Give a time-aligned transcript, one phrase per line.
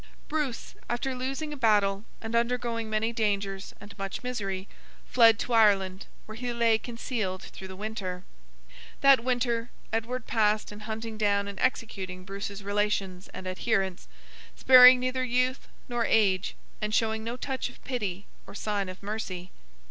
[0.29, 4.67] Bruce, after losing a battle and undergoing many dangers and much misery,
[5.05, 8.23] fled to Ireland, where he lay concealed through the winter.
[9.01, 14.07] That winter, Edward passed in hunting down and executing Bruce's relations and adherents,
[14.55, 19.51] sparing neither youth nor age, and showing no touch of pity or sign of mercy.